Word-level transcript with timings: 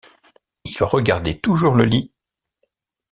Il 0.65 0.83
regardait 0.83 1.37
toujours 1.37 1.75
le 1.75 1.85
lit. 1.85 2.11